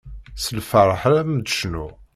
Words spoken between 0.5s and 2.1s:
lferḥ ara m-d-cnuɣ.